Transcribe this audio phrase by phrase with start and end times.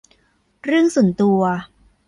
[0.63, 1.41] เรื่องส่วนตัว